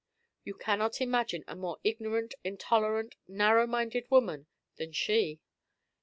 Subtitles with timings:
[0.43, 5.39] You cannot imagine a more ignorant, intolerant, narrow minded woman than she.